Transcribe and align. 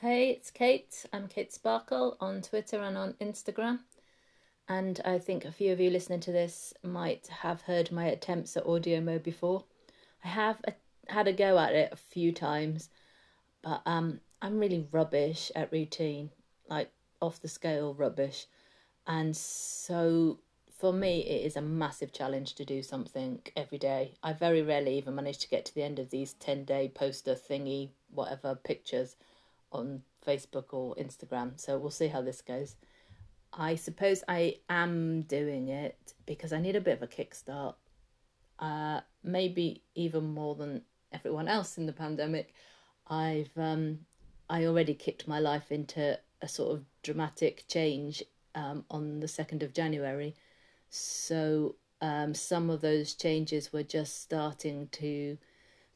Hey, 0.00 0.30
it's 0.30 0.50
Kate. 0.50 1.04
I'm 1.12 1.28
Kate 1.28 1.52
Sparkle 1.52 2.16
on 2.20 2.40
Twitter 2.40 2.80
and 2.80 2.96
on 2.96 3.16
Instagram. 3.20 3.80
And 4.66 4.98
I 5.04 5.18
think 5.18 5.44
a 5.44 5.52
few 5.52 5.74
of 5.74 5.78
you 5.78 5.90
listening 5.90 6.20
to 6.20 6.32
this 6.32 6.72
might 6.82 7.26
have 7.26 7.60
heard 7.60 7.92
my 7.92 8.06
attempts 8.06 8.56
at 8.56 8.64
Audiomo 8.64 9.22
before. 9.22 9.64
I 10.24 10.28
have 10.28 10.56
a, 10.64 10.72
had 11.12 11.28
a 11.28 11.34
go 11.34 11.58
at 11.58 11.74
it 11.74 11.92
a 11.92 11.96
few 11.96 12.32
times, 12.32 12.88
but 13.60 13.82
um, 13.84 14.20
I'm 14.40 14.58
really 14.58 14.88
rubbish 14.90 15.52
at 15.54 15.70
routine, 15.70 16.30
like 16.70 16.90
off 17.20 17.42
the 17.42 17.48
scale 17.48 17.92
rubbish. 17.92 18.46
And 19.06 19.36
so 19.36 20.38
for 20.78 20.94
me, 20.94 21.26
it 21.26 21.44
is 21.44 21.56
a 21.56 21.60
massive 21.60 22.10
challenge 22.10 22.54
to 22.54 22.64
do 22.64 22.82
something 22.82 23.42
every 23.54 23.76
day. 23.76 24.14
I 24.22 24.32
very 24.32 24.62
rarely 24.62 24.96
even 24.96 25.14
manage 25.14 25.40
to 25.40 25.48
get 25.50 25.66
to 25.66 25.74
the 25.74 25.82
end 25.82 25.98
of 25.98 26.08
these 26.08 26.32
10 26.32 26.64
day 26.64 26.88
poster 26.88 27.34
thingy, 27.34 27.90
whatever 28.08 28.54
pictures 28.54 29.16
on 29.72 30.02
Facebook 30.26 30.72
or 30.72 30.94
Instagram. 30.96 31.60
So 31.60 31.78
we'll 31.78 31.90
see 31.90 32.08
how 32.08 32.22
this 32.22 32.42
goes. 32.42 32.76
I 33.52 33.74
suppose 33.74 34.22
I 34.28 34.56
am 34.68 35.22
doing 35.22 35.68
it 35.68 36.14
because 36.26 36.52
I 36.52 36.60
need 36.60 36.76
a 36.76 36.80
bit 36.80 36.98
of 36.98 37.02
a 37.02 37.06
kickstart. 37.06 37.74
Uh, 38.58 39.00
maybe 39.24 39.82
even 39.94 40.24
more 40.24 40.54
than 40.54 40.82
everyone 41.12 41.48
else 41.48 41.78
in 41.78 41.86
the 41.86 41.92
pandemic. 41.92 42.54
I've 43.08 43.50
um, 43.56 44.00
I 44.48 44.66
already 44.66 44.94
kicked 44.94 45.26
my 45.26 45.38
life 45.38 45.72
into 45.72 46.18
a 46.42 46.48
sort 46.48 46.72
of 46.72 46.84
dramatic 47.02 47.64
change 47.68 48.22
um, 48.54 48.84
on 48.90 49.20
the 49.20 49.28
second 49.28 49.62
of 49.62 49.72
January, 49.72 50.34
so 50.90 51.76
um, 52.00 52.34
some 52.34 52.70
of 52.70 52.80
those 52.80 53.14
changes 53.14 53.72
were 53.72 53.82
just 53.82 54.22
starting 54.22 54.88
to 54.92 55.38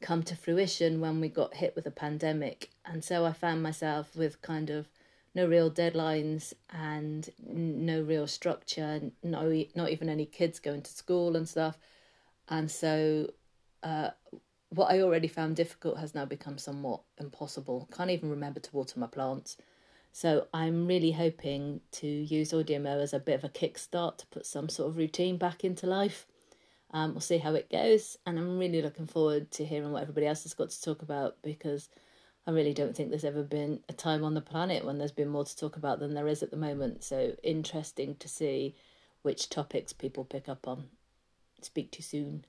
come 0.01 0.23
to 0.23 0.35
fruition 0.35 1.01
when 1.01 1.19
we 1.19 1.29
got 1.29 1.55
hit 1.55 1.75
with 1.75 1.85
a 1.85 1.91
pandemic. 1.91 2.69
And 2.85 3.03
so 3.03 3.25
I 3.25 3.33
found 3.33 3.63
myself 3.63 4.15
with 4.15 4.41
kind 4.41 4.69
of 4.69 4.87
no 5.33 5.47
real 5.47 5.69
deadlines 5.69 6.53
and 6.69 7.29
no 7.39 8.01
real 8.01 8.27
structure, 8.27 8.83
and 8.83 9.11
no 9.23 9.63
not 9.75 9.89
even 9.89 10.09
any 10.09 10.25
kids 10.25 10.59
going 10.59 10.81
to 10.81 10.91
school 10.91 11.35
and 11.35 11.47
stuff. 11.47 11.77
And 12.47 12.69
so 12.69 13.31
uh, 13.83 14.11
what 14.69 14.91
I 14.91 15.01
already 15.01 15.27
found 15.27 15.55
difficult 15.55 15.99
has 15.99 16.15
now 16.15 16.25
become 16.25 16.57
somewhat 16.57 17.01
impossible. 17.19 17.89
Can't 17.95 18.11
even 18.11 18.29
remember 18.29 18.59
to 18.59 18.75
water 18.75 18.99
my 18.99 19.07
plants. 19.07 19.57
So 20.11 20.47
I'm 20.53 20.87
really 20.87 21.11
hoping 21.11 21.81
to 21.93 22.07
use 22.07 22.53
Audiomo 22.53 23.01
as 23.01 23.13
a 23.13 23.19
bit 23.19 23.35
of 23.35 23.43
a 23.43 23.49
kickstart 23.49 24.17
to 24.19 24.27
put 24.27 24.45
some 24.45 24.69
sort 24.69 24.89
of 24.89 24.97
routine 24.97 25.37
back 25.37 25.65
into 25.65 25.87
life. 25.87 26.25
Um, 26.91 27.13
we'll 27.13 27.21
see 27.21 27.39
how 27.39 27.55
it 27.55 27.69
goes, 27.69 28.17
and 28.25 28.39
I'm 28.39 28.57
really 28.57 28.81
looking 28.81 29.07
forward 29.07 29.51
to 29.51 29.65
hearing 29.65 29.91
what 29.91 30.03
everybody 30.03 30.27
else 30.27 30.43
has 30.43 30.53
got 30.53 30.69
to 30.69 30.81
talk 30.81 31.01
about 31.01 31.37
because 31.41 31.89
I 32.47 32.51
really 32.51 32.73
don't 32.73 32.95
think 32.95 33.09
there's 33.09 33.25
ever 33.25 33.43
been 33.43 33.79
a 33.89 33.93
time 33.93 34.23
on 34.23 34.33
the 34.33 34.41
planet 34.41 34.85
when 34.85 34.97
there's 34.97 35.11
been 35.11 35.29
more 35.29 35.45
to 35.45 35.57
talk 35.57 35.75
about 35.77 35.99
than 35.99 36.13
there 36.13 36.27
is 36.27 36.43
at 36.43 36.51
the 36.51 36.57
moment. 36.57 37.03
So 37.03 37.35
interesting 37.43 38.15
to 38.17 38.27
see 38.27 38.75
which 39.23 39.49
topics 39.49 39.93
people 39.93 40.23
pick 40.23 40.47
up 40.47 40.67
on. 40.67 40.85
Speak 41.61 41.91
to 41.91 41.99
you 41.99 42.03
soon. 42.03 42.45